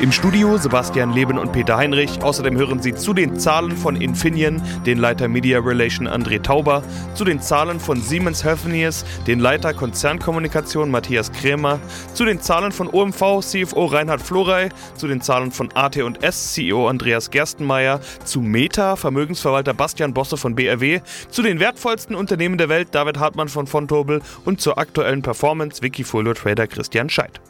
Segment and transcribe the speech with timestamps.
[0.00, 2.22] Im Studio Sebastian Leben und Peter Heinrich.
[2.22, 6.82] Außerdem hören Sie zu den Zahlen von Infineon den Leiter Media Relation André Tauber,
[7.14, 11.78] zu den Zahlen von Siemens Healthineers den Leiter Konzernkommunikation Matthias Krämer,
[12.14, 17.30] zu den Zahlen von OMV CFO Reinhard Florey, zu den Zahlen von AT&S CEO Andreas
[17.30, 23.18] Gerstenmeier, zu Meta Vermögensverwalter Bastian Bosse von BRW, zu den wertvollsten Unternehmen der Welt David
[23.18, 27.40] Hartmann von Fontobel und zur aktuellen Performance Wikifolio Trader Christian Scheidt.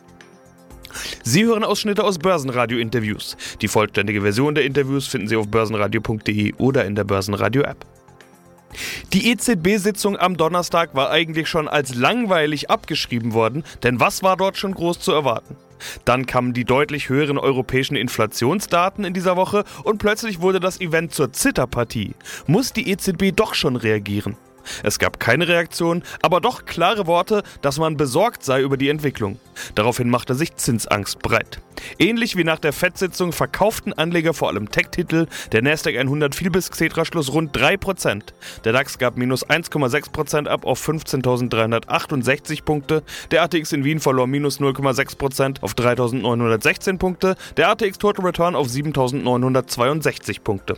[1.23, 3.37] Sie hören Ausschnitte aus Börsenradio-Interviews.
[3.61, 7.84] Die vollständige Version der Interviews finden Sie auf börsenradio.de oder in der Börsenradio-App.
[9.12, 14.56] Die EZB-Sitzung am Donnerstag war eigentlich schon als langweilig abgeschrieben worden, denn was war dort
[14.56, 15.56] schon groß zu erwarten?
[16.05, 21.15] Dann kamen die deutlich höheren europäischen Inflationsdaten in dieser Woche und plötzlich wurde das Event
[21.15, 22.15] zur Zitterpartie.
[22.47, 24.37] Muss die EZB doch schon reagieren?
[24.83, 29.38] Es gab keine Reaktion, aber doch klare Worte, dass man besorgt sei über die Entwicklung.
[29.75, 31.60] Daraufhin machte sich Zinsangst breit.
[31.98, 35.27] Ähnlich wie nach der FED-Sitzung verkauften Anleger vor allem Tech-Titel.
[35.52, 38.22] Der Nasdaq 100 fiel bis Xetra-Schluss rund 3%.
[38.64, 43.03] Der DAX gab minus 1,6% ab auf 15.368 Punkte.
[43.30, 47.36] Der ATX in Wien verlor minus 0,6% auf 3.916 Punkte.
[47.56, 50.77] Der ATX Total Return auf 7.962 Punkte.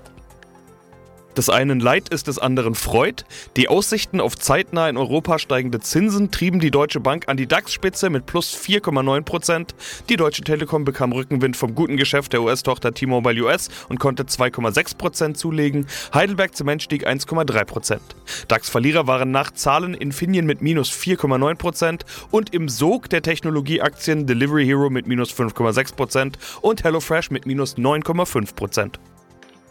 [1.36, 3.24] Des einen Leid ist des anderen Freud.
[3.56, 8.10] Die Aussichten auf zeitnah in Europa steigende Zinsen trieben die Deutsche Bank an die DAX-Spitze
[8.10, 9.74] mit plus 4,9 Prozent.
[10.08, 14.96] Die Deutsche Telekom bekam Rückenwind vom guten Geschäft der US-Tochter T-Mobile US und konnte 2,6
[14.96, 15.86] Prozent zulegen.
[16.12, 18.02] Heidelberg Zement stieg 1,3 Prozent.
[18.48, 24.66] DAX-Verlierer waren nach Zahlen Infineon mit minus 4,9 Prozent und im Sog der Technologieaktien Delivery
[24.66, 29.00] Hero mit minus 5,6 Prozent und HelloFresh mit minus 9,5 Prozent.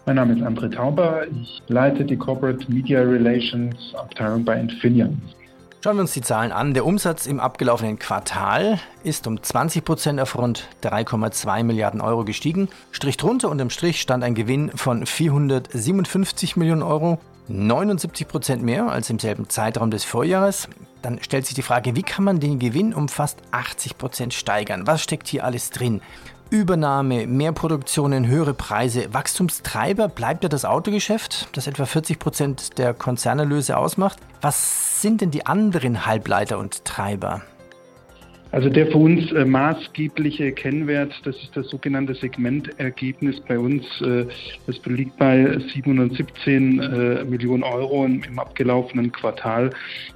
[0.09, 1.27] Mein Name ist André Tauber.
[1.27, 5.21] Ich leite die Corporate Media Relations Abteilung bei Infineon.
[5.83, 6.73] Schauen wir uns die Zahlen an.
[6.73, 12.69] Der Umsatz im abgelaufenen Quartal ist um 20 Prozent auf rund 3,2 Milliarden Euro gestiegen.
[12.91, 18.89] Strich drunter und im Strich stand ein Gewinn von 457 Millionen Euro, 79 Prozent mehr
[18.89, 20.69] als im selben Zeitraum des Vorjahres.
[21.03, 24.87] Dann stellt sich die Frage, wie kann man den Gewinn um fast 80 Prozent steigern?
[24.87, 26.01] Was steckt hier alles drin?
[26.49, 29.13] Übernahme, mehr Produktionen, höhere Preise.
[29.13, 34.17] Wachstumstreiber bleibt ja das Autogeschäft, das etwa 40 Prozent der Konzernerlöse ausmacht.
[34.41, 37.43] Was sind denn die anderen Halbleiter und Treiber?
[38.51, 43.83] Also der für uns äh, maßgebliche Kennwert, das ist das sogenannte Segmentergebnis bei uns.
[44.01, 44.25] Äh,
[44.65, 49.69] das liegt bei 717 äh, Millionen Euro im, im, abgelaufenen Quartal.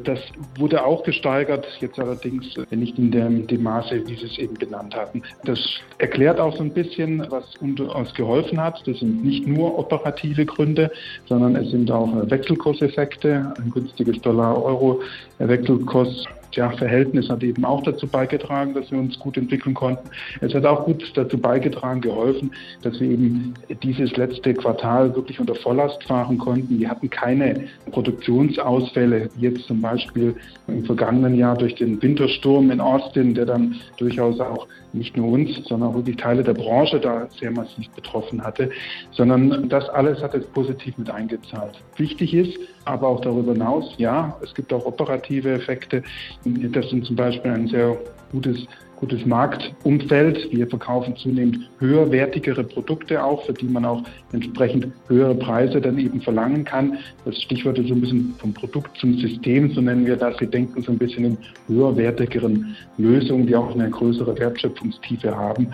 [0.03, 0.19] Das
[0.57, 4.55] wurde auch gesteigert, jetzt allerdings äh, nicht in dem, dem Maße, wie Sie es eben
[4.55, 5.21] benannt hatten.
[5.45, 5.59] Das
[5.99, 8.81] erklärt auch so ein bisschen, was uns geholfen hat.
[8.87, 10.91] Das sind nicht nur operative Gründe,
[11.27, 16.25] sondern es sind auch Wechselkurseffekte, ein günstiges Dollar-Euro-Wechselkurs
[16.55, 20.09] ja, Verhältnis hat eben auch dazu beigetragen, dass wir uns gut entwickeln konnten.
[20.41, 25.55] Es hat auch gut dazu beigetragen, geholfen, dass wir eben dieses letzte Quartal wirklich unter
[25.55, 26.79] Volllast fahren konnten.
[26.79, 30.35] Wir hatten keine Produktionsausfälle, jetzt zum Beispiel
[30.67, 35.49] im vergangenen Jahr durch den Wintersturm in Austin, der dann durchaus auch nicht nur uns,
[35.67, 38.69] sondern auch wirklich Teile der Branche da sehr massiv betroffen hatte,
[39.11, 41.81] sondern das alles hat es positiv mit eingezahlt.
[41.97, 46.03] Wichtig ist, aber auch darüber hinaus, ja, es gibt auch operative Effekte.
[46.43, 47.97] Das sind zum Beispiel ein sehr
[48.31, 48.65] gutes
[49.03, 50.49] gutes Marktumfeld.
[50.53, 56.21] Wir verkaufen zunehmend höherwertigere Produkte auch, für die man auch entsprechend höhere Preise dann eben
[56.21, 56.97] verlangen kann.
[57.25, 60.39] Das Stichwort ist so ein bisschen vom Produkt zum System, so nennen wir das.
[60.39, 61.37] Wir denken so ein bisschen in
[61.67, 65.67] höherwertigeren Lösungen, die auch eine größere Wertschöpfungstiefe haben.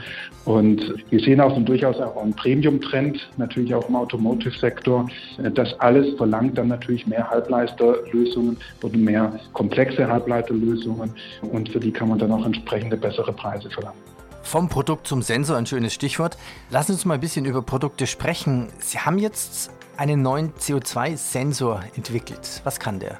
[0.45, 5.07] Und wir sehen auch so durchaus auch einen Premium-Trend, natürlich auch im Automotive-Sektor.
[5.53, 11.11] Das alles verlangt dann natürlich mehr Halbleiterlösungen oder mehr komplexe Halbleiterlösungen
[11.51, 13.97] und für die kann man dann auch entsprechende bessere bessere Preise verlangen.
[14.41, 16.37] Vom Produkt zum Sensor, ein schönes Stichwort.
[16.69, 18.69] Lassen Sie uns mal ein bisschen über Produkte sprechen.
[18.79, 22.61] Sie haben jetzt einen neuen CO2-Sensor entwickelt.
[22.63, 23.19] Was kann der?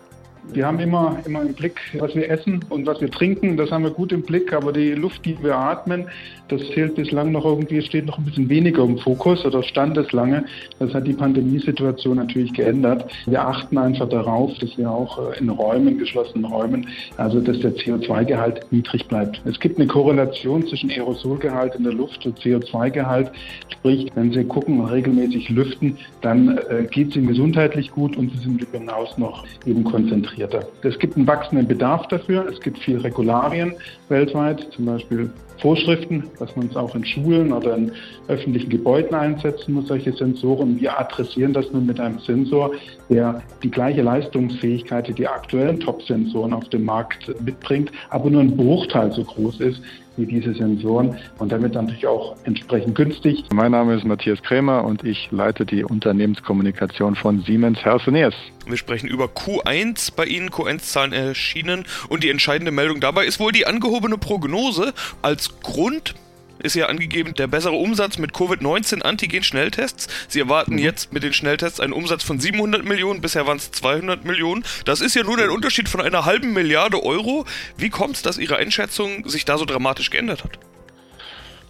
[0.52, 3.56] Wir haben immer, immer im Blick, was wir essen und was wir trinken.
[3.56, 4.52] Das haben wir gut im Blick.
[4.52, 6.08] Aber die Luft, die wir atmen,
[6.48, 10.12] das fehlt bislang noch irgendwie, steht noch ein bisschen weniger im Fokus oder stand es
[10.12, 10.46] lange.
[10.80, 13.06] Das hat die Pandemiesituation natürlich geändert.
[13.28, 16.88] Wir achten einfach darauf, dass wir auch äh, in Räumen, geschlossenen Räumen,
[17.18, 19.40] also dass der CO2-Gehalt niedrig bleibt.
[19.46, 23.32] Es gibt eine Korrelation zwischen Aerosolgehalt in der Luft und CO2-Gehalt.
[23.70, 28.32] Sprich, wenn Sie gucken und regelmäßig lüften, dann äh, geht es Ihnen gesundheitlich gut und
[28.32, 30.68] Sie sind über hinaus noch eben konzentriert komplizierter.
[30.84, 32.48] Es gibt einen wachsenden Bedarf dafür.
[32.48, 33.74] Es gibt viel Regularien
[34.08, 37.92] weltweit, zum Beispiel Vorschriften, dass man es auch in Schulen oder in
[38.28, 40.80] öffentlichen Gebäuden einsetzen muss, solche Sensoren.
[40.80, 42.72] Wir adressieren das nun mit einem Sensor,
[43.10, 48.56] der die gleiche Leistungsfähigkeit wie die aktuellen Top-Sensoren auf dem Markt mitbringt, aber nur ein
[48.56, 49.82] Bruchteil so groß ist
[50.20, 53.46] wie diese Sensoren und damit natürlich auch entsprechend günstig.
[53.54, 58.36] Mein Name ist Matthias Krämer und ich leite die Unternehmenskommunikation von Siemens Healthineers.
[58.68, 63.52] Wir sprechen über Q1 bei Ihnen, Q1-Zahlen erschienen und die entscheidende Meldung dabei ist wohl
[63.52, 66.16] die angehobene Prognose als Grund
[66.60, 70.08] ist ja angegeben, der bessere Umsatz mit Covid-19-Antigen-Schnelltests.
[70.28, 70.80] Sie erwarten mhm.
[70.80, 74.64] jetzt mit den Schnelltests einen Umsatz von 700 Millionen, bisher waren es 200 Millionen.
[74.86, 77.46] Das ist ja nun ein Unterschied von einer halben Milliarde Euro.
[77.78, 80.60] Wie kommt es, dass Ihre Einschätzung sich da so dramatisch geändert hat?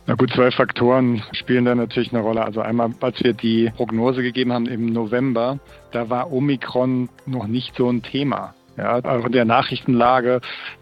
[0.08, 2.44] Na gut, zwei Faktoren spielen da natürlich eine Rolle.
[2.44, 5.60] Also einmal, als wir die Prognose gegeben haben im November,
[5.92, 8.56] da war Omikron noch nicht so ein Thema.
[8.80, 10.40] Ja, auch in der Nachrichtenlage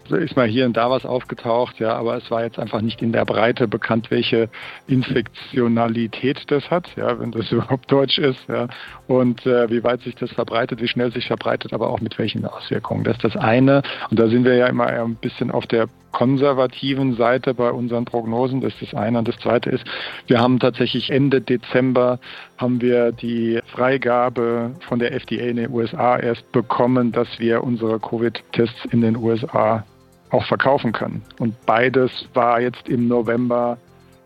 [0.08, 3.12] ist mal hier und da was aufgetaucht, ja, aber es war jetzt einfach nicht in
[3.12, 4.48] der Breite bekannt, welche
[4.86, 8.68] Infektionalität das hat, ja, wenn das überhaupt Deutsch ist, ja,
[9.08, 12.44] und äh, wie weit sich das verbreitet, wie schnell sich verbreitet, aber auch mit welchen
[12.44, 13.02] Auswirkungen.
[13.02, 13.82] Das ist das eine.
[14.10, 18.60] Und da sind wir ja immer ein bisschen auf der konservativen Seite bei unseren Prognosen.
[18.60, 19.18] Das ist das eine.
[19.18, 19.84] Und das zweite ist,
[20.26, 22.18] wir haben tatsächlich Ende Dezember
[22.56, 28.00] haben wir die Freigabe von der FDA in den USA erst bekommen, dass wir unsere
[28.00, 29.84] Covid-Tests in den USA
[30.30, 31.22] auch verkaufen können.
[31.38, 33.78] Und beides war jetzt im November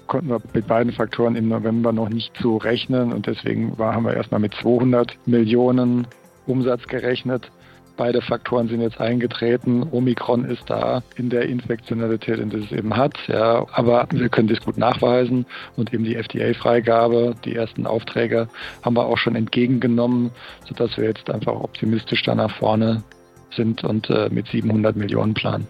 [0.06, 4.14] konnten wir mit beiden Faktoren im November noch nicht so rechnen und deswegen haben wir
[4.14, 6.06] erstmal mit 200 Millionen
[6.46, 7.50] Umsatz gerechnet.
[7.96, 9.86] Beide Faktoren sind jetzt eingetreten.
[9.90, 13.14] Omikron ist da in der Infektionalität, in der es eben hat.
[13.28, 15.46] Ja, aber wir können das gut nachweisen
[15.76, 18.48] und eben die FDA-Freigabe, die ersten Aufträge
[18.82, 20.30] haben wir auch schon entgegengenommen,
[20.66, 23.02] sodass wir jetzt einfach optimistisch da nach vorne
[23.50, 25.66] sind und äh, mit 700 Millionen planen.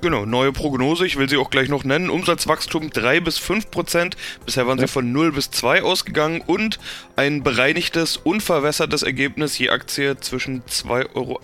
[0.00, 2.08] Genau, neue Prognose, ich will sie auch gleich noch nennen.
[2.08, 4.16] Umsatzwachstum 3 bis 5 Prozent.
[4.46, 4.86] Bisher waren ja.
[4.86, 6.78] sie von 0 bis 2 ausgegangen und
[7.16, 11.40] ein bereinigtes, unverwässertes Ergebnis je Aktie zwischen 2,18 Euro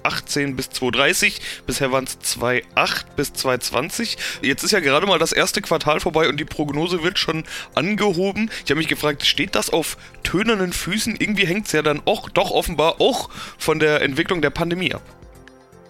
[0.55, 1.41] bis 2,30.
[1.67, 4.17] Bisher waren es 2,8 bis 2,20.
[4.43, 8.51] Jetzt ist ja gerade mal das erste Quartal vorbei und die Prognose wird schon angehoben.
[8.65, 11.17] Ich habe mich gefragt, steht das auf tönernen Füßen?
[11.19, 13.29] Irgendwie hängt es ja dann auch doch offenbar auch
[13.59, 15.18] von der Entwicklung der Pandemie ab.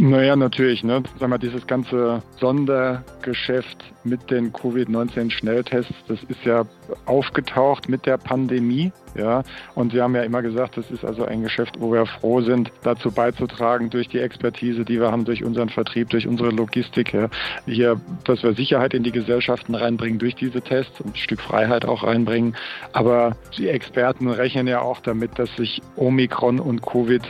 [0.00, 0.85] Naja, natürlich.
[0.85, 1.03] Ne?
[1.19, 6.62] Sag mal, dieses ganze Sondergeschäft mit den Covid-19-Schnelltests, das ist ja
[7.06, 8.93] aufgetaucht mit der Pandemie.
[9.17, 9.43] Ja?
[9.75, 12.71] Und wir haben ja immer gesagt, das ist also ein Geschäft, wo wir froh sind,
[12.85, 17.29] dazu beizutragen, durch die Expertise, die wir haben, durch unseren Vertrieb, durch unsere Logistik, ja?
[17.67, 21.85] hier, dass wir Sicherheit in die Gesellschaften reinbringen durch diese Tests und ein Stück Freiheit
[21.85, 22.55] auch reinbringen.
[22.93, 27.23] Aber die Experten rechnen ja auch damit, dass sich Omikron und Covid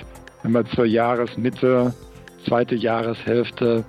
[0.42, 1.92] wenn wir zur Jahresmitte
[2.46, 3.84] zweite Jahreshälfte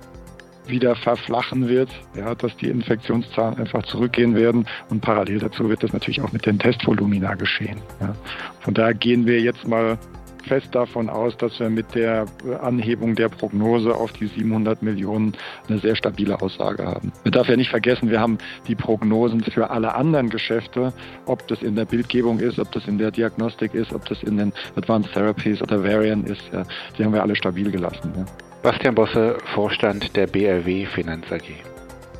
[0.66, 5.92] wieder verflachen wird, ja, dass die Infektionszahlen einfach zurückgehen werden und parallel dazu wird das
[5.92, 7.80] natürlich auch mit den Testvolumina geschehen.
[8.00, 8.14] Ja.
[8.60, 9.98] Von daher gehen wir jetzt mal
[10.46, 12.26] fest davon aus, dass wir mit der
[12.62, 15.36] Anhebung der Prognose auf die 700 Millionen
[15.68, 17.12] eine sehr stabile Aussage haben.
[17.24, 18.38] Man darf ja nicht vergessen, wir haben
[18.68, 20.92] die Prognosen für alle anderen Geschäfte,
[21.26, 24.36] ob das in der Bildgebung ist, ob das in der Diagnostik ist, ob das in
[24.36, 26.64] den Advanced Therapies oder Variant ist, ja,
[26.96, 28.12] die haben wir alle stabil gelassen.
[28.16, 28.24] Ja.
[28.62, 31.44] Bastian Bosse, Vorstand der BRW Finanz AG.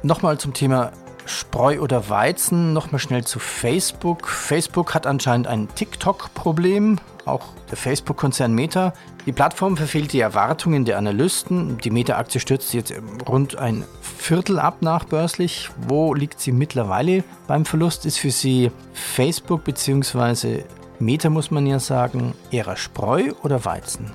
[0.03, 0.93] Nochmal zum Thema
[1.27, 4.27] Spreu oder Weizen, nochmal schnell zu Facebook.
[4.29, 8.93] Facebook hat anscheinend ein TikTok-Problem, auch der Facebook-Konzern Meta.
[9.27, 11.79] Die Plattform verfehlt die Erwartungen der Analysten.
[11.79, 12.93] Die Meta-Aktie stürzt jetzt
[13.29, 15.71] rund ein Viertel ab nachbörslich.
[15.89, 18.07] Wo liegt sie mittlerweile beim Verlust?
[18.07, 20.65] Ist für Sie Facebook bzw.
[20.99, 24.13] Meta, muss man ja sagen, eher Spreu oder Weizen?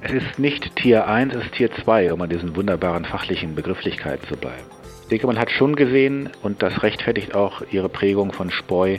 [0.00, 4.28] Es ist nicht Tier 1, es ist Tier 2, um an diesen wunderbaren fachlichen Begrifflichkeiten
[4.28, 4.64] zu bleiben.
[5.02, 8.98] Ich denke, man hat schon gesehen, und das rechtfertigt auch ihre Prägung von Spreu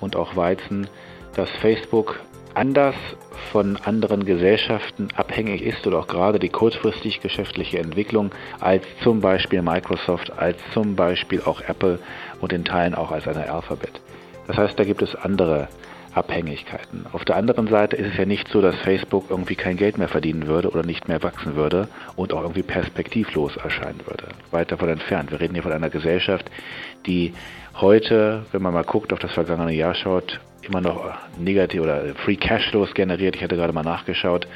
[0.00, 0.88] und auch Weizen,
[1.34, 2.20] dass Facebook
[2.54, 2.94] anders
[3.52, 8.30] von anderen Gesellschaften abhängig ist oder auch gerade die kurzfristig geschäftliche Entwicklung
[8.60, 11.98] als zum Beispiel Microsoft, als zum Beispiel auch Apple
[12.40, 14.00] und in Teilen auch als eine Alphabet.
[14.46, 15.68] Das heißt, da gibt es andere
[16.14, 17.06] Abhängigkeiten.
[17.12, 20.08] Auf der anderen Seite ist es ja nicht so, dass Facebook irgendwie kein Geld mehr
[20.08, 24.28] verdienen würde oder nicht mehr wachsen würde und auch irgendwie perspektivlos erscheinen würde.
[24.52, 25.32] Weit davon entfernt.
[25.32, 26.48] Wir reden hier von einer Gesellschaft,
[27.06, 27.34] die
[27.80, 32.36] heute, wenn man mal guckt, auf das vergangene Jahr schaut, immer noch negativ oder Free
[32.36, 33.36] Cashflows generiert.
[33.36, 34.46] Ich hatte gerade mal nachgeschaut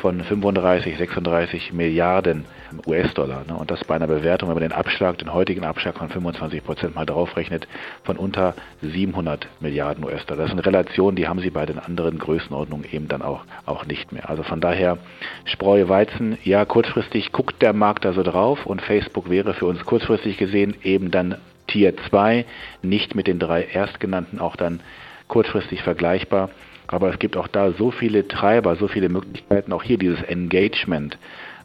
[0.00, 2.44] von 35, 36 Milliarden
[2.86, 3.44] US-Dollar.
[3.46, 3.54] Ne?
[3.54, 6.94] Und das bei einer Bewertung, wenn man den Abschlag, den heutigen Abschlag von 25 Prozent
[6.94, 7.66] mal draufrechnet,
[8.02, 10.42] von unter 700 Milliarden US-Dollar.
[10.42, 14.12] Das sind Relationen, die haben sie bei den anderen Größenordnungen eben dann auch, auch nicht
[14.12, 14.28] mehr.
[14.28, 14.98] Also von daher
[15.44, 19.84] Spreu Weizen, ja, kurzfristig guckt der Markt da so drauf und Facebook wäre für uns
[19.84, 22.44] kurzfristig gesehen eben dann Tier 2,
[22.82, 24.80] nicht mit den drei erstgenannten auch dann
[25.28, 26.50] kurzfristig vergleichbar.
[26.86, 31.18] Aber es gibt auch da so viele Treiber, so viele Möglichkeiten, auch hier dieses Engagement,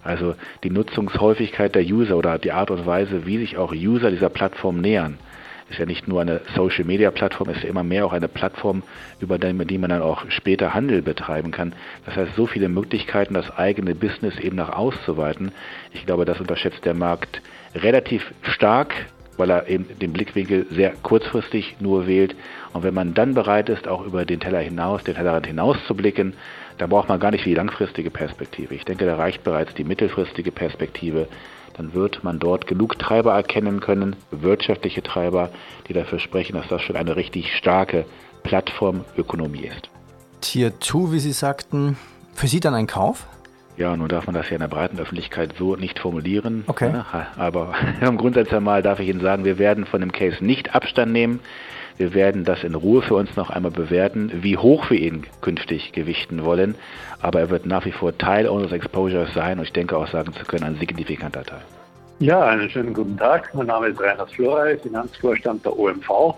[0.04, 4.30] also die Nutzungshäufigkeit der User oder die Art und Weise, wie sich auch User dieser
[4.30, 5.18] Plattform nähern.
[5.70, 8.82] Ist ja nicht nur eine Social Media Plattform, ist ja immer mehr auch eine Plattform,
[9.20, 11.74] über die man dann auch später Handel betreiben kann.
[12.08, 15.52] Das heißt, so viele Möglichkeiten, das eigene Business eben nach auszuweiten.
[15.94, 17.44] Ich glaube, das unterschätzt der Markt
[17.76, 18.96] relativ stark
[19.40, 22.36] weil er eben den Blickwinkel sehr kurzfristig nur wählt.
[22.74, 25.96] Und wenn man dann bereit ist, auch über den Teller hinaus, den Tellerrand hinaus zu
[25.96, 26.34] blicken,
[26.78, 28.76] dann braucht man gar nicht die langfristige Perspektive.
[28.76, 31.28] Ich denke, da reicht bereits die mittelfristige Perspektive.
[31.76, 35.50] Dann wird man dort genug Treiber erkennen können, wirtschaftliche Treiber,
[35.88, 38.06] die dafür sprechen, dass das schon eine richtig starke
[38.44, 39.90] Plattformökonomie ist.
[40.42, 41.98] Tier 2, wie Sie sagten,
[42.34, 43.26] für Sie dann ein Kauf?
[43.80, 46.66] Ja, nun darf man das ja in der breiten Öffentlichkeit so nicht formulieren.
[46.68, 46.92] Okay.
[46.92, 47.06] Ne?
[47.38, 51.14] Aber im Grundsatz einmal darf ich Ihnen sagen, wir werden von dem Case nicht Abstand
[51.14, 51.40] nehmen.
[51.96, 55.94] Wir werden das in Ruhe für uns noch einmal bewerten, wie hoch wir ihn künftig
[55.94, 56.76] gewichten wollen.
[57.22, 60.34] Aber er wird nach wie vor Teil unseres Exposures sein und ich denke auch sagen
[60.34, 61.62] zu können, ein signifikanter Teil.
[62.20, 63.50] Ja, einen schönen guten Tag.
[63.54, 66.36] Mein Name ist Reinhard Florey, Finanzvorstand der OMV.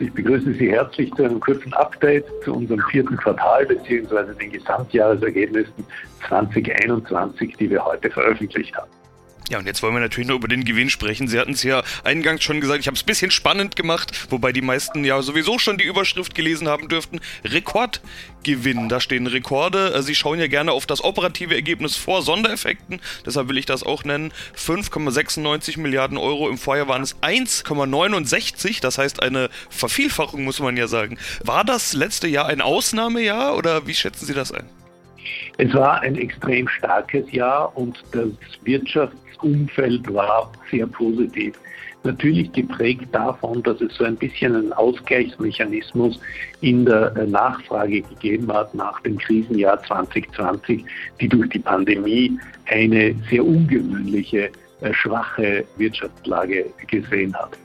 [0.00, 4.32] Ich begrüße Sie herzlich zu einem kurzen Update zu unserem vierten Quartal bzw.
[4.40, 5.84] den Gesamtjahresergebnissen
[6.28, 8.97] 2021, die wir heute veröffentlicht haben.
[9.50, 11.26] Ja, und jetzt wollen wir natürlich noch über den Gewinn sprechen.
[11.26, 14.52] Sie hatten es ja eingangs schon gesagt, ich habe es ein bisschen spannend gemacht, wobei
[14.52, 17.20] die meisten ja sowieso schon die Überschrift gelesen haben dürften.
[17.44, 19.94] Rekordgewinn, da stehen Rekorde.
[19.94, 23.84] Äh, Sie schauen ja gerne auf das operative Ergebnis vor Sondereffekten, deshalb will ich das
[23.84, 24.32] auch nennen.
[24.54, 30.88] 5,96 Milliarden Euro, im Vorjahr waren es 1,69, das heißt eine Vervielfachung, muss man ja
[30.88, 31.16] sagen.
[31.42, 34.68] War das letzte Jahr ein Ausnahmejahr oder wie schätzen Sie das ein?
[35.56, 38.28] Es war ein extrem starkes Jahr und das
[39.42, 41.54] Wirtschaftsumfeld war sehr positiv.
[42.04, 46.20] Natürlich geprägt davon, dass es so ein bisschen einen Ausgleichsmechanismus
[46.60, 50.84] in der äh, Nachfrage gegeben hat nach dem Krisenjahr 2020,
[51.20, 57.58] die durch die Pandemie eine sehr ungewöhnliche, äh, schwache Wirtschaftslage gesehen hat.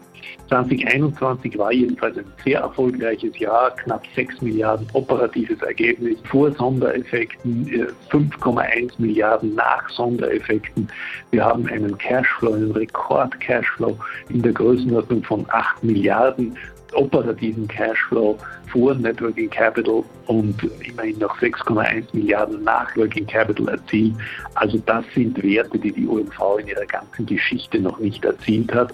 [0.53, 7.65] 2021 war jedenfalls ein sehr erfolgreiches Jahr, knapp 6 Milliarden operatives Ergebnis vor Sondereffekten,
[8.11, 10.87] 5,1 äh, Milliarden nach Sondereffekten.
[11.31, 13.97] Wir haben einen Cashflow, einen Rekord-Cashflow
[14.29, 16.55] in der Größenordnung von 8 Milliarden
[16.93, 18.37] operativen Cashflow
[18.71, 20.55] vor Networking Capital und
[20.87, 24.13] immerhin noch 6,1 Milliarden nach Working Capital erzielt.
[24.53, 28.93] Also das sind Werte, die die OMV in ihrer ganzen Geschichte noch nicht erzielt hat.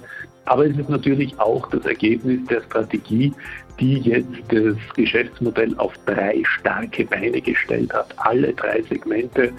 [0.49, 3.31] Aber es ist natürlich auch das Ergebnis der Strategie,
[3.79, 8.07] die jetzt das Geschäftsmodell auf drei starke Beine gestellt hat.
[8.17, 9.53] Alle drei Segmente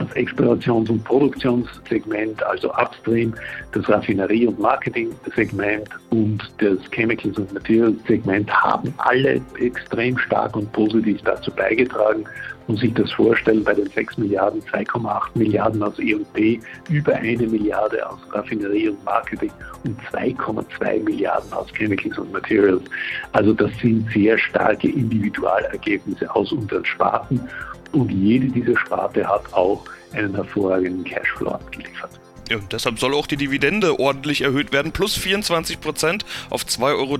[0.00, 3.34] das Explorations- und Produktionssegment, also Upstream,
[3.72, 11.20] das Raffinerie- und Marketing-Segment und das Chemicals- und Materials-Segment haben alle extrem stark und positiv
[11.22, 12.24] dazu beigetragen.
[12.66, 18.08] Und sich das vorstellen, bei den 6 Milliarden, 2,8 Milliarden aus E&P, über eine Milliarde
[18.08, 19.50] aus Raffinerie und Marketing
[19.84, 22.82] und 2,2 Milliarden aus Chemicals und Materials.
[23.32, 27.40] Also das sind sehr starke Individualergebnisse aus unseren Sparten.
[27.92, 32.20] Und jede dieser Sparte hat auch einen hervorragenden Cashflow abgeliefert.
[32.50, 37.18] Ja, deshalb soll auch die Dividende ordentlich erhöht werden, plus 24% auf 2,30 Euro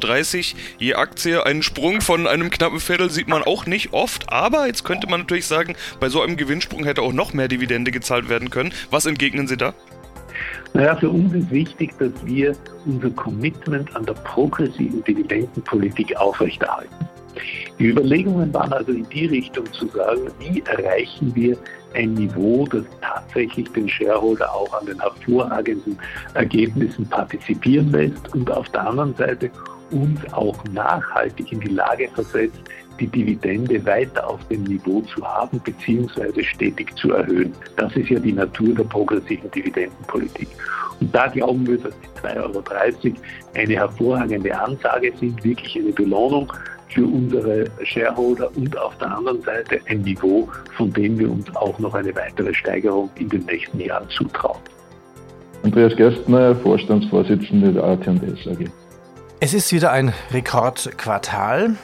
[0.79, 1.47] je Aktie.
[1.47, 5.21] Einen Sprung von einem knappen Viertel sieht man auch nicht oft, aber jetzt könnte man
[5.21, 8.73] natürlich sagen, bei so einem Gewinnsprung hätte auch noch mehr Dividende gezahlt werden können.
[8.91, 9.73] Was entgegnen Sie da?
[10.73, 16.95] Naja, für uns ist wichtig, dass wir unser Commitment an der progressiven Dividendenpolitik aufrechterhalten.
[17.79, 21.57] Die Überlegungen waren also in die Richtung zu sagen, wie erreichen wir
[21.95, 25.99] ein Niveau, das tatsächlich den Shareholder auch an den hervorragenden
[26.35, 29.51] Ergebnissen partizipieren lässt und auf der anderen Seite
[29.91, 32.61] uns auch nachhaltig in die Lage versetzt,
[33.01, 36.43] die Dividende weiter auf dem Niveau zu haben bzw.
[36.45, 37.53] stetig zu erhöhen.
[37.77, 40.49] Das ist ja die Natur der progressiven Dividendenpolitik.
[41.01, 42.63] Und da glauben wir, dass die 2,30 Euro
[43.55, 46.53] eine hervorragende Ansage sind, wirklich eine Belohnung
[46.91, 51.79] für unsere Shareholder und auf der anderen Seite ein Niveau, von dem wir uns auch
[51.79, 54.61] noch eine weitere Steigerung in den nächsten Jahren zutrauen.
[55.63, 58.67] Andreas Gerstner, Vorstandsvorsitzender der AT&S AG.
[59.41, 61.77] Es ist wieder ein Rekordquartal.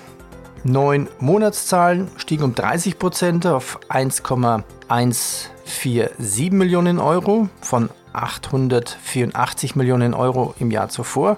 [0.65, 10.71] Neun Monatszahlen stiegen um 30 Prozent auf 1,147 Millionen Euro von 884 Millionen Euro im
[10.71, 11.37] Jahr zuvor.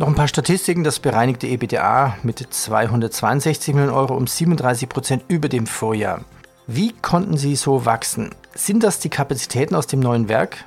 [0.00, 0.84] Noch ein paar Statistiken.
[0.84, 6.20] Das bereinigte EBITDA mit 262 Millionen Euro um 37 Prozent über dem Vorjahr.
[6.68, 8.30] Wie konnten Sie so wachsen?
[8.54, 10.64] Sind das die Kapazitäten aus dem neuen Werk?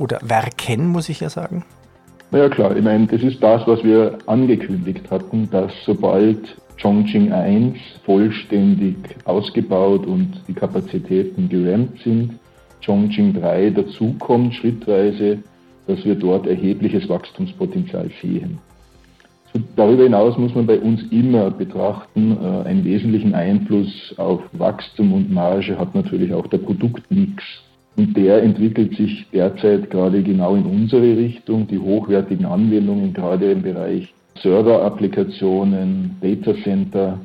[0.00, 1.64] Oder Werken, muss ich ja sagen?
[2.32, 7.32] Na ja klar, ich meine, das ist das, was wir angekündigt hatten, dass sobald Chongqing
[7.32, 12.40] 1 vollständig ausgebaut und die Kapazitäten gerammt sind,
[12.84, 15.38] Chongqing 3 dazukommt schrittweise,
[15.86, 18.58] dass wir dort erhebliches Wachstumspotenzial sehen.
[19.76, 25.30] Darüber hinaus muss man bei uns immer betrachten, äh, einen wesentlichen Einfluss auf Wachstum und
[25.30, 27.44] Marge hat natürlich auch der Produktmix.
[27.96, 31.68] Und der entwickelt sich derzeit gerade genau in unsere Richtung.
[31.68, 34.12] Die hochwertigen Anwendungen, gerade im Bereich
[34.42, 37.20] Server-Applikationen, Data Center,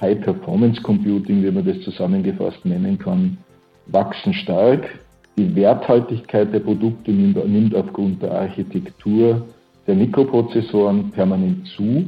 [0.00, 3.38] High Performance Computing, wie man das zusammengefasst nennen kann,
[3.86, 4.88] wachsen stark.
[5.36, 9.46] Die Werthaltigkeit der Produkte nimmt, aufgrund der Architektur
[9.86, 12.04] der Mikroprozessoren permanent zu.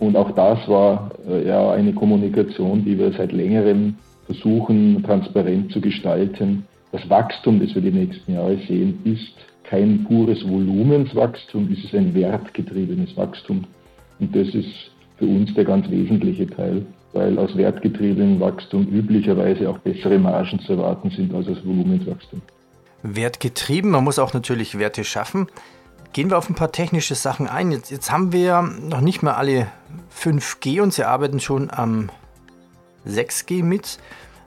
[0.00, 3.94] Und auch das war äh, ja eine Kommunikation, die wir seit längerem
[4.26, 6.64] versuchen, transparent zu gestalten.
[6.92, 9.34] Das Wachstum, das wir die nächsten Jahre sehen, ist
[9.64, 13.64] kein pures Volumenswachstum, es ist ein wertgetriebenes Wachstum.
[14.18, 19.78] Und das ist für uns der ganz wesentliche Teil, weil aus wertgetriebenem Wachstum üblicherweise auch
[19.78, 22.42] bessere Margen zu erwarten sind als aus Volumenswachstum.
[23.02, 25.46] Wertgetrieben, man muss auch natürlich Werte schaffen.
[26.12, 27.70] Gehen wir auf ein paar technische Sachen ein.
[27.70, 29.68] Jetzt, jetzt haben wir noch nicht mal alle
[30.14, 32.10] 5G und Sie arbeiten schon am
[33.06, 33.98] 6G mit.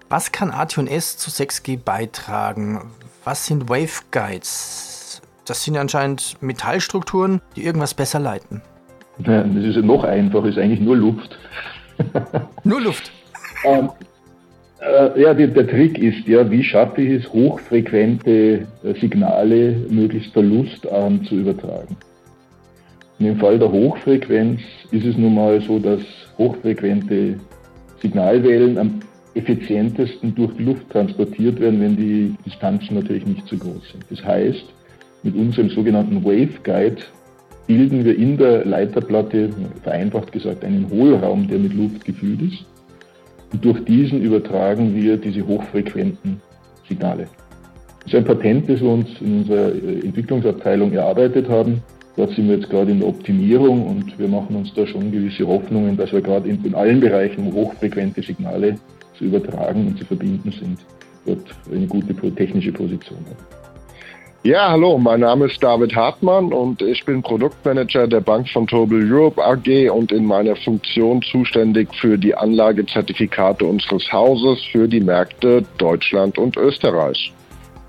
[0.09, 2.81] Was kann AT&S zu 6G beitragen?
[3.23, 5.21] Was sind Waveguides?
[5.45, 8.61] Das sind anscheinend Metallstrukturen, die irgendwas besser leiten.
[9.19, 11.37] Ja, das ist ja noch einfacher, ist eigentlich nur Luft.
[12.63, 13.11] nur Luft?
[13.65, 13.89] ähm,
[14.81, 20.33] äh, ja, die, der Trick ist ja, wie schaffe ich es, hochfrequente äh, Signale möglichst
[20.33, 21.95] verlustarm zu übertragen.
[23.19, 26.01] Und Im Fall der Hochfrequenz ist es nun mal so, dass
[26.37, 27.35] hochfrequente
[28.01, 28.99] Signalwellen am
[29.35, 34.05] effizientesten durch die Luft transportiert werden, wenn die Distanzen natürlich nicht zu groß sind.
[34.09, 34.65] Das heißt,
[35.23, 37.03] mit unserem sogenannten Waveguide
[37.71, 39.49] bilden wir in der Leiterplatte,
[39.81, 42.65] vereinfacht gesagt, einen Hohlraum, der mit Luft gefüllt ist.
[43.53, 46.41] Und durch diesen übertragen wir diese hochfrequenten
[46.89, 47.27] Signale.
[48.03, 51.81] Das ist ein Patent, das wir uns in unserer äh, Entwicklungsabteilung erarbeitet haben.
[52.17, 55.47] Dort sind wir jetzt gerade in der Optimierung und wir machen uns da schon gewisse
[55.47, 58.75] Hoffnungen, dass wir gerade in, allen Bereichen, wo hochfrequente Signale
[59.17, 60.79] zu übertragen und zu verbinden sind,
[61.25, 63.60] dort eine gute technische Position haben.
[64.43, 69.07] Ja, hallo, mein Name ist David Hartmann und ich bin Produktmanager der Bank von Tobel
[69.13, 75.63] Europe AG und in meiner Funktion zuständig für die Anlagezertifikate unseres Hauses für die Märkte
[75.77, 77.31] Deutschland und Österreich.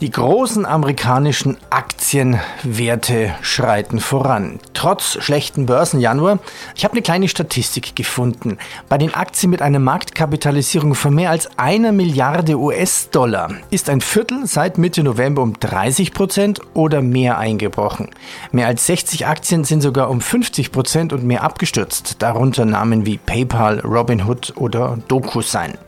[0.02, 4.58] Die großen amerikanischen Aktienwerte schreiten voran.
[4.74, 6.40] Trotz schlechten Börsenjanuar.
[6.74, 8.58] Ich habe eine kleine Statistik gefunden.
[8.88, 14.44] Bei den Aktien mit einer Marktkapitalisierung von mehr als einer Milliarde US-Dollar ist ein Viertel
[14.48, 18.10] seit Mitte November um 30 Prozent oder mehr eingebrochen.
[18.50, 22.16] Mehr als 60 Aktien sind sogar um 50 Prozent und mehr abgestürzt.
[22.18, 25.78] Darunter Namen wie PayPal, Robinhood oder DocuSign.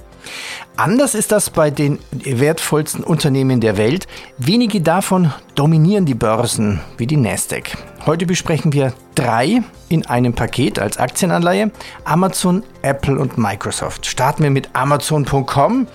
[0.77, 4.07] Anders ist das bei den wertvollsten Unternehmen der Welt.
[4.39, 7.77] Wenige davon dominieren die Börsen wie die Nasdaq.
[8.07, 11.71] Heute besprechen wir drei in einem Paket als Aktienanleihe.
[12.05, 14.07] Amazon, Apple und Microsoft.
[14.07, 15.87] Starten wir mit Amazon.com.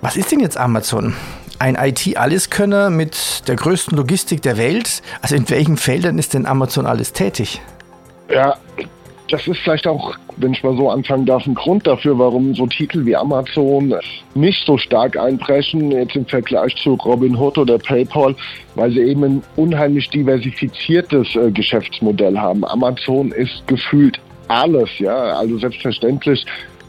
[0.00, 1.14] Was ist denn jetzt Amazon?
[1.58, 5.02] Ein IT-Alleskönner mit der größten Logistik der Welt.
[5.20, 7.60] Also in welchen Feldern ist denn Amazon alles tätig?
[8.30, 8.56] Ja,
[9.30, 12.66] das ist vielleicht auch, wenn ich mal so anfangen darf, ein Grund dafür, warum so
[12.66, 13.94] Titel wie Amazon
[14.34, 18.34] nicht so stark einbrechen, jetzt im Vergleich zu Robinhood oder PayPal,
[18.74, 22.64] weil sie eben ein unheimlich diversifiziertes äh, Geschäftsmodell haben.
[22.64, 26.44] Amazon ist gefühlt alles, ja, also selbstverständlich.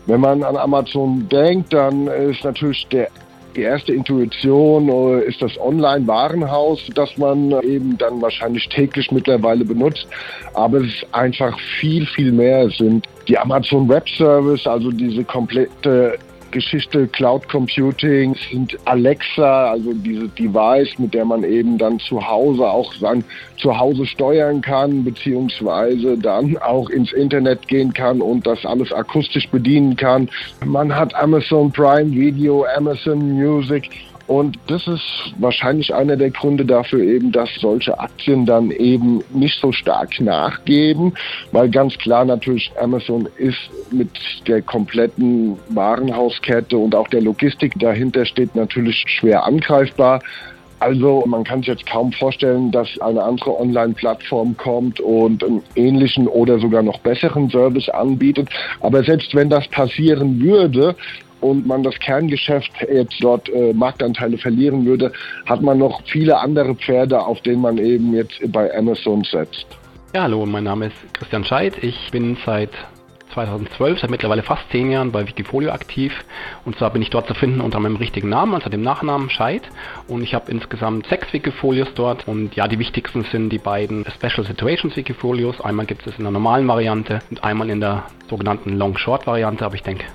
[0.07, 3.07] Wenn man an Amazon denkt, dann ist natürlich der
[3.55, 10.07] die erste Intuition äh, ist das Online-Warenhaus, das man eben dann wahrscheinlich täglich mittlerweile benutzt.
[10.53, 12.67] Aber es ist einfach viel, viel mehr.
[12.67, 16.17] Es sind die Amazon Web Service, also diese komplette
[16.51, 22.63] Geschichte Cloud Computing sind Alexa, also diese Device, mit der man eben dann zu Hause
[22.63, 23.23] auch sein
[23.57, 29.95] Zuhause steuern kann, beziehungsweise dann auch ins Internet gehen kann und das alles akustisch bedienen
[29.95, 30.29] kann.
[30.65, 33.89] Man hat Amazon Prime Video, Amazon Music
[34.27, 39.59] Und das ist wahrscheinlich einer der Gründe dafür eben, dass solche Aktien dann eben nicht
[39.59, 41.13] so stark nachgeben,
[41.51, 43.59] weil ganz klar natürlich Amazon ist
[43.91, 44.09] mit
[44.47, 50.21] der kompletten Warenhauskette und auch der Logistik dahinter steht natürlich schwer angreifbar.
[50.81, 56.27] Also man kann sich jetzt kaum vorstellen, dass eine andere Online-Plattform kommt und einen ähnlichen
[56.27, 58.49] oder sogar noch besseren Service anbietet.
[58.79, 60.95] Aber selbst wenn das passieren würde,
[61.41, 65.11] und man das Kerngeschäft jetzt dort äh, Marktanteile verlieren würde,
[65.45, 69.65] hat man noch viele andere Pferde, auf denen man eben jetzt bei Amazon setzt.
[70.13, 71.83] Ja, hallo, mein Name ist Christian Scheidt.
[71.83, 72.71] Ich bin seit
[73.33, 76.13] 2012, seit mittlerweile fast zehn Jahren bei Wikifolio aktiv.
[76.65, 79.63] Und zwar bin ich dort zu finden unter meinem richtigen Namen, also dem Nachnamen Scheid.
[80.07, 82.27] Und ich habe insgesamt sechs Wikifolios dort.
[82.27, 85.61] Und ja, die wichtigsten sind die beiden Special Situations Wikifolios.
[85.61, 89.65] Einmal gibt es in der normalen Variante und einmal in der sogenannten Long-Short-Variante.
[89.65, 90.05] Aber ich denke,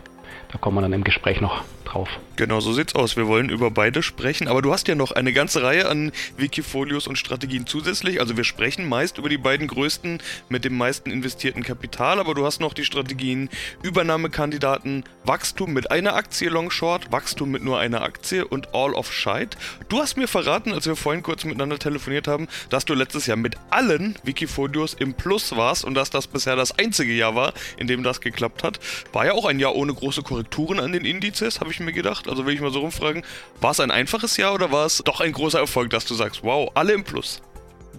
[0.56, 1.64] da kommen wir dann im Gespräch noch
[1.96, 2.08] drauf.
[2.36, 3.16] Genau, so sieht's aus.
[3.16, 7.06] Wir wollen über beide sprechen, aber du hast ja noch eine ganze Reihe an Wikifolios
[7.06, 8.20] und Strategien zusätzlich.
[8.20, 10.18] Also wir sprechen meist über die beiden größten
[10.50, 13.48] mit dem meisten investierten Kapital, aber du hast noch die Strategien
[13.82, 19.10] Übernahmekandidaten, Wachstum mit einer Aktie Long Short, Wachstum mit nur einer Aktie und All of
[19.10, 19.56] Scheit.
[19.88, 23.38] Du hast mir verraten, als wir vorhin kurz miteinander telefoniert haben, dass du letztes Jahr
[23.38, 27.86] mit allen Wikifolios im Plus warst und dass das bisher das einzige Jahr war, in
[27.86, 28.78] dem das geklappt hat.
[29.14, 32.28] War ja auch ein Jahr ohne große Korrekturen an den Indizes, habe ich mir gedacht.
[32.28, 33.22] Also will ich mal so rumfragen,
[33.60, 36.42] war es ein einfaches Jahr oder war es doch ein großer Erfolg, dass du sagst,
[36.42, 37.42] wow, alle im Plus?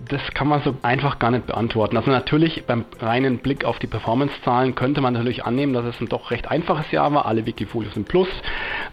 [0.09, 1.97] Das kann man so einfach gar nicht beantworten.
[1.97, 6.07] Also natürlich beim reinen Blick auf die Performance-Zahlen könnte man natürlich annehmen, dass es ein
[6.07, 7.25] doch recht einfaches Jahr war.
[7.25, 8.29] Alle Wikifolios sind Plus.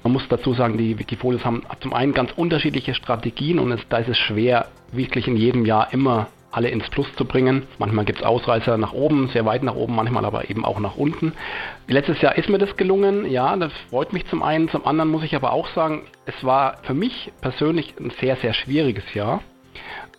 [0.03, 3.99] Man muss dazu sagen, die Wikifolios haben zum einen ganz unterschiedliche Strategien und es, da
[3.99, 7.65] ist es schwer, wirklich in jedem Jahr immer alle ins Plus zu bringen.
[7.79, 10.97] Manchmal gibt es Ausreißer nach oben, sehr weit nach oben, manchmal aber eben auch nach
[10.97, 11.33] unten.
[11.89, 14.69] Letztes Jahr ist mir das gelungen, ja, das freut mich zum einen.
[14.69, 18.55] Zum anderen muss ich aber auch sagen, es war für mich persönlich ein sehr, sehr
[18.55, 19.43] schwieriges Jahr.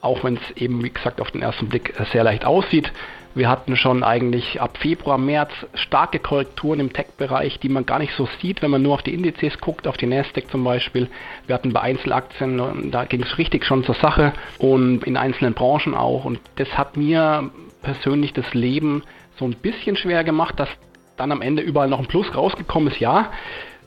[0.02, 2.91] Auch wenn es eben, wie gesagt, auf den ersten Blick sehr leicht aussieht.
[3.36, 8.13] Wir hatten schon eigentlich ab Februar, März starke Korrekturen im Tech-Bereich, die man gar nicht
[8.15, 11.10] so sieht, wenn man nur auf die Indizes guckt, auf die Nasdaq zum Beispiel.
[11.45, 15.95] Wir hatten bei Einzelaktien, da ging es richtig schon zur Sache und in einzelnen Branchen
[15.95, 16.24] auch.
[16.24, 19.04] Und das hat mir persönlich das Leben
[19.38, 20.69] so ein bisschen schwer gemacht, dass
[21.17, 23.02] dann am Ende überall noch ein Plus rausgekommen ist.
[23.02, 23.32] Ja,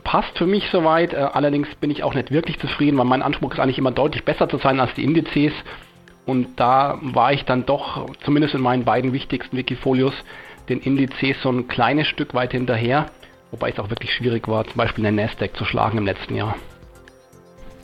[0.04, 1.14] passt für mich soweit.
[1.14, 4.24] Äh, allerdings bin ich auch nicht wirklich zufrieden, weil mein Anspruch ist eigentlich immer deutlich
[4.24, 5.52] besser zu sein als die Indizes.
[6.28, 10.12] Und da war ich dann doch, zumindest in meinen beiden wichtigsten Wikifolios,
[10.68, 13.06] den Indizes so ein kleines Stück weit hinterher.
[13.50, 16.54] Wobei es auch wirklich schwierig war, zum Beispiel den Nasdaq zu schlagen im letzten Jahr.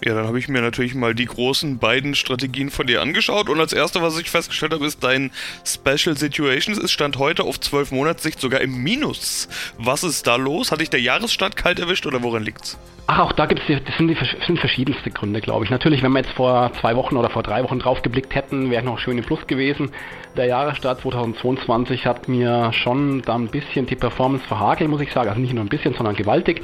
[0.04, 3.58] Ja, dann habe ich mir natürlich mal die großen beiden Strategien von dir angeschaut und
[3.58, 5.30] als erste, was ich festgestellt habe, ist dein
[5.64, 6.76] Special Situations.
[6.76, 9.48] Es stand heute auf 12 Monatssicht sogar im Minus.
[9.78, 10.72] Was ist da los?
[10.72, 12.78] Hat dich der Jahresstart kalt erwischt oder woran liegt's?
[13.06, 15.70] Ach, auch da gibt es das sind, die, sind verschiedenste Gründe, glaube ich.
[15.70, 18.84] Natürlich, wenn wir jetzt vor zwei Wochen oder vor drei Wochen drauf geblickt hätten, wäre
[18.84, 19.90] noch schön im Plus gewesen.
[20.36, 25.28] Der Jahresstart 2022 hat mir schon da ein bisschen die Performance verhagelt, muss ich sagen.
[25.28, 26.60] Also nicht nur ein bisschen, sondern gewaltig.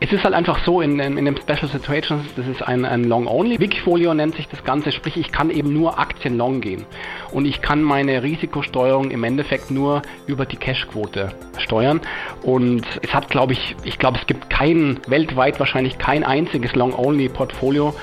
[0.00, 3.04] Es ist halt einfach so in, in, in dem Special Situations, das ist ein, ein
[3.04, 3.60] Long-Only.
[3.60, 6.86] Wikifolio nennt sich das Ganze, sprich ich kann eben nur Aktien long gehen.
[7.30, 12.00] Und ich kann meine Risikosteuerung im Endeffekt nur über die Cashquote steuern.
[12.42, 17.94] Und es hat, glaube ich, ich glaube, es gibt keinen weltweit wahrscheinlich kein einziges Long-Only-Portfolio,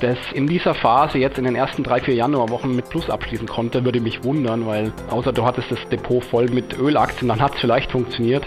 [0.00, 3.84] das in dieser Phase jetzt in den ersten drei, vier Januarwochen mit Plus abschließen konnte,
[3.84, 7.60] würde mich wundern, weil außer du hattest das Depot voll mit Ölaktien, dann hat es
[7.60, 8.46] vielleicht funktioniert.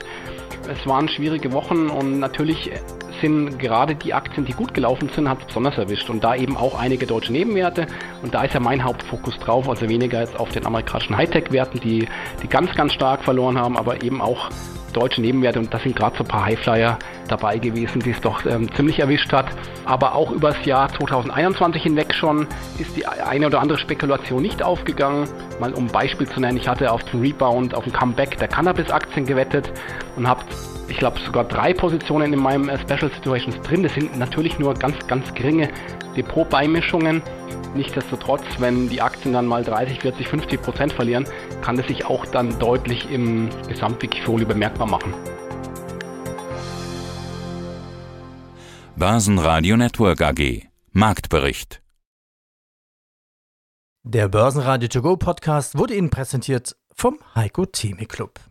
[0.69, 2.71] Es waren schwierige Wochen und natürlich
[3.19, 6.09] sind gerade die Aktien, die gut gelaufen sind, hat es besonders erwischt.
[6.09, 7.87] Und da eben auch einige deutsche Nebenwerte.
[8.21, 12.07] Und da ist ja mein Hauptfokus drauf, also weniger jetzt auf den amerikanischen Hightech-Werten, die,
[12.41, 14.49] die ganz, ganz stark verloren haben, aber eben auch
[14.91, 18.45] deutsche Nebenwerte und da sind gerade so ein paar Highflyer dabei gewesen, die es doch
[18.45, 19.47] ähm, ziemlich erwischt hat.
[19.85, 24.63] Aber auch über das Jahr 2021 hinweg schon ist die eine oder andere Spekulation nicht
[24.63, 25.27] aufgegangen.
[25.59, 28.47] Mal um ein Beispiel zu nennen, ich hatte auf den Rebound, auf den Comeback der
[28.47, 29.71] Cannabis-Aktien gewettet
[30.15, 30.43] und habe
[30.91, 33.81] ich glaube sogar drei Positionen in meinem äh, Special Situations drin.
[33.83, 35.69] Das sind natürlich nur ganz, ganz geringe
[36.17, 37.21] Depotbeimischungen.
[37.73, 41.25] Nichtsdestotrotz, wenn die Aktien dann mal 30, 40, 50 Prozent verlieren,
[41.61, 45.13] kann das sich auch dann deutlich im Gesamtwikifolio bemerkbar machen.
[48.97, 51.81] Börsenradio Network AG Marktbericht
[54.03, 58.50] Der Börsenradio To Go Podcast wurde Ihnen präsentiert vom Heiko Theme Club.